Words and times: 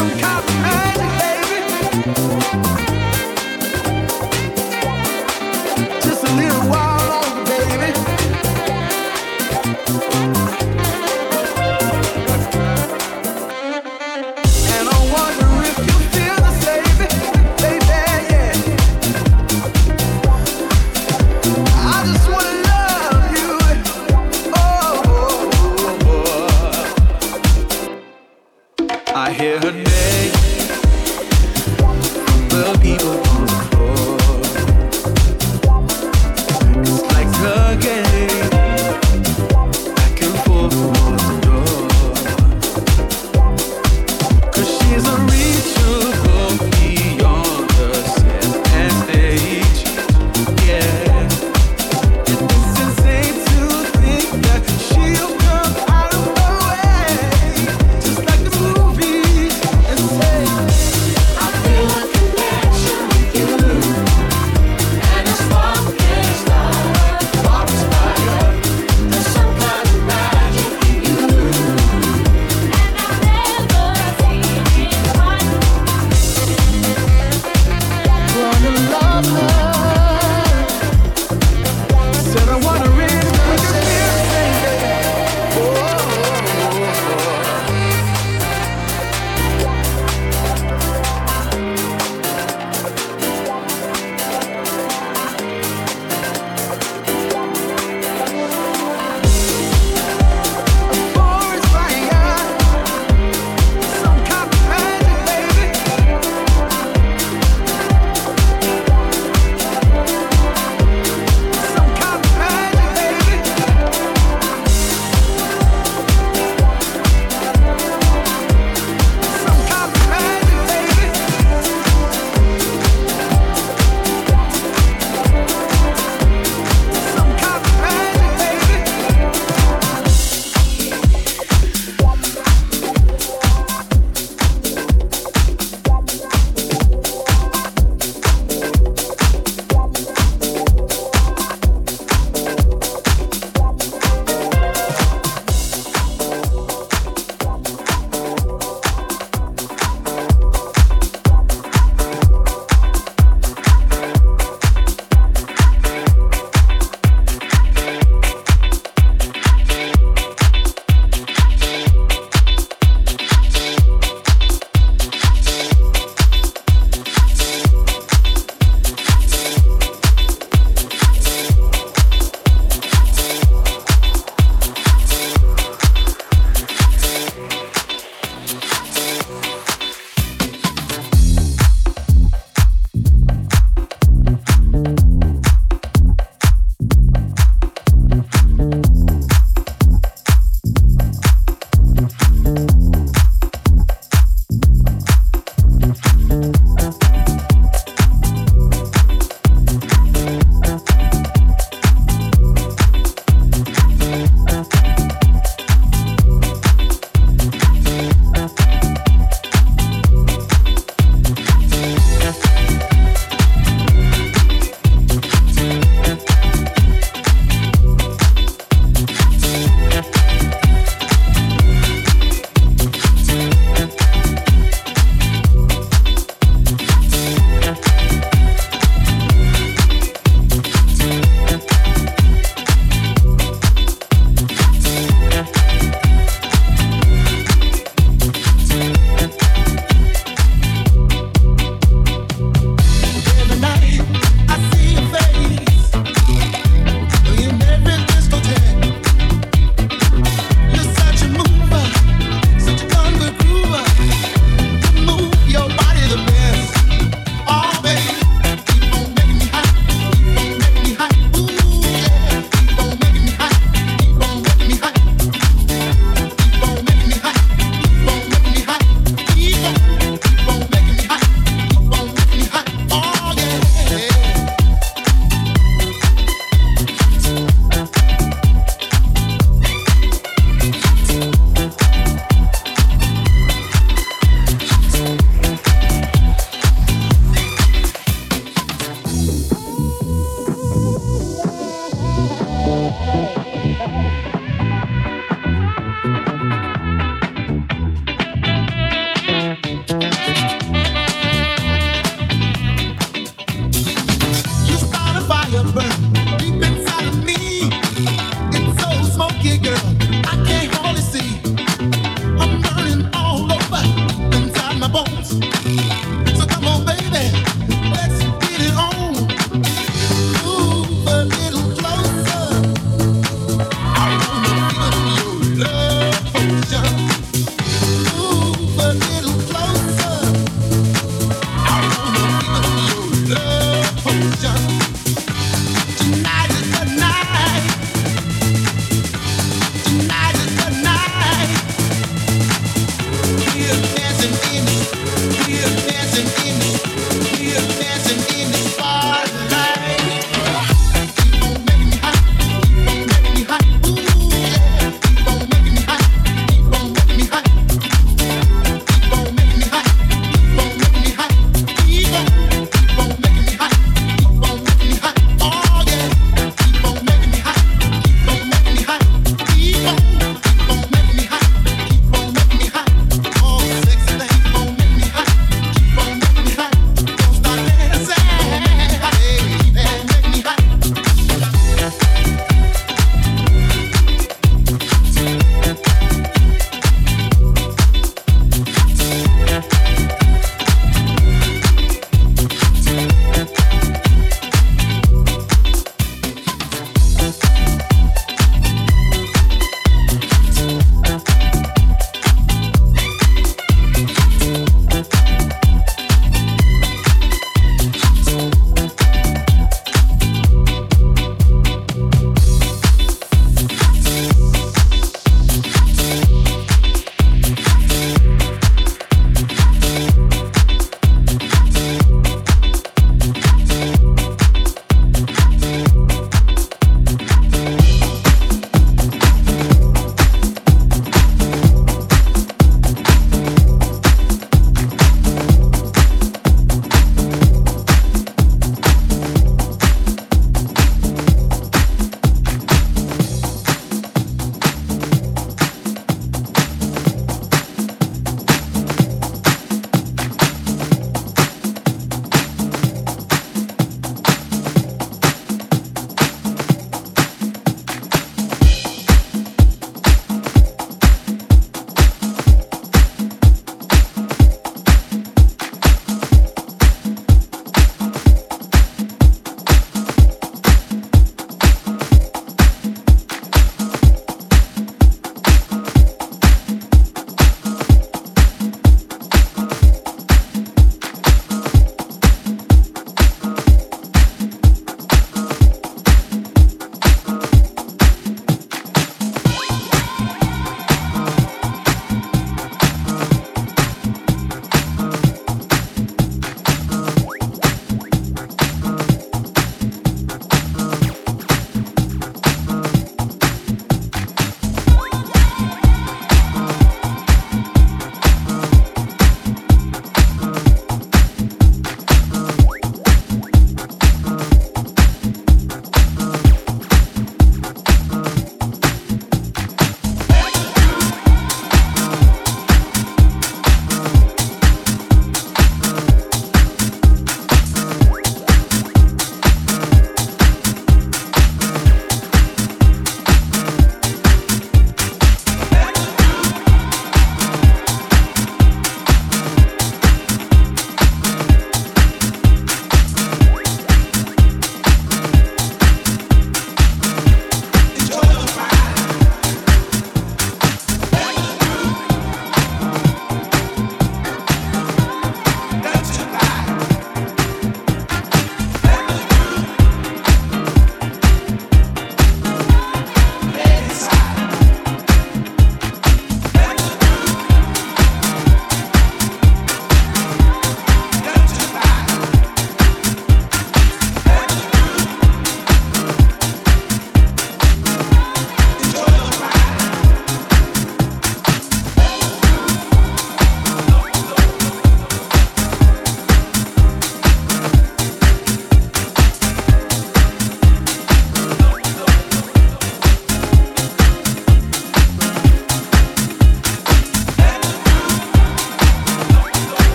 some 0.00 0.18
cop. 0.18 0.89